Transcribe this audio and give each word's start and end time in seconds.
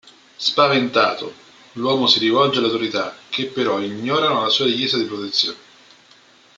Spaventato, 0.39 1.31
l'uomo 1.73 2.07
si 2.07 2.17
rivolge 2.17 2.57
alle 2.57 2.69
autorità, 2.69 3.15
che 3.29 3.45
però 3.45 3.79
ignorano 3.79 4.41
la 4.41 4.49
sua 4.49 4.65
richiesta 4.65 4.97
di 4.97 5.05
protezione. 5.05 5.57